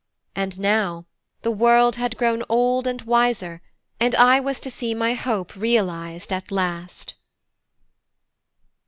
[0.35, 1.05] And now,
[1.43, 3.61] the world had grown old and wiser,
[3.99, 7.13] and I was to see my hope realised at last!